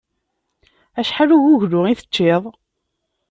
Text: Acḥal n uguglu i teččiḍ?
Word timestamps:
Acḥal 0.99 1.29
n 1.33 1.35
uguglu 1.37 1.81
i 1.87 1.93
teččiḍ? 1.99 2.43